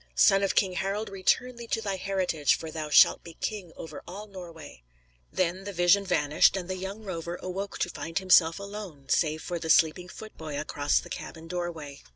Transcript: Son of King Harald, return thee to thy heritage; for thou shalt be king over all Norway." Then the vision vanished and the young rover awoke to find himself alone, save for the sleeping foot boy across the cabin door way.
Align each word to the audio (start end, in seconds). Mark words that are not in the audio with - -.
Son 0.15 0.41
of 0.41 0.55
King 0.55 0.73
Harald, 0.73 1.09
return 1.09 1.57
thee 1.57 1.67
to 1.67 1.79
thy 1.79 1.95
heritage; 1.95 2.55
for 2.55 2.71
thou 2.71 2.89
shalt 2.89 3.23
be 3.23 3.35
king 3.35 3.71
over 3.77 4.01
all 4.07 4.25
Norway." 4.25 4.81
Then 5.31 5.63
the 5.63 5.71
vision 5.73 6.07
vanished 6.07 6.57
and 6.57 6.67
the 6.67 6.75
young 6.75 7.03
rover 7.03 7.35
awoke 7.39 7.77
to 7.77 7.89
find 7.91 8.17
himself 8.17 8.57
alone, 8.57 9.09
save 9.09 9.43
for 9.43 9.59
the 9.59 9.69
sleeping 9.69 10.09
foot 10.09 10.35
boy 10.39 10.59
across 10.59 10.97
the 10.99 11.11
cabin 11.11 11.47
door 11.47 11.71
way. 11.71 12.01